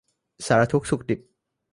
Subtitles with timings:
[0.45, 1.19] สารทุกข์สุกดิบ